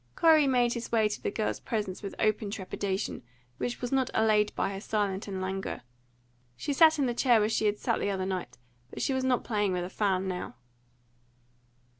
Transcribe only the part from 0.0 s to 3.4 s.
Corey made his way to the girl's presence with open trepidation,